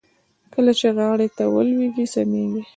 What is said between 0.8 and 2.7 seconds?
غاړې ته ولوېږي سميږي.